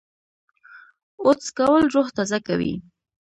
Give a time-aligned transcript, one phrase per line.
[1.23, 2.73] اودس کول روح تازه کوي